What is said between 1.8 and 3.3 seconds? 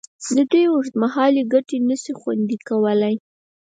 نشي خوندي کولې.